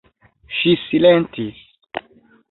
Ŝi 0.59 0.71
silentis. 0.85 1.59